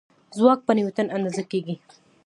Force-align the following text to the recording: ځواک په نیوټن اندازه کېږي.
ځواک 0.37 0.59
په 0.65 0.71
نیوټن 0.77 1.07
اندازه 1.15 1.43
کېږي. 1.51 1.75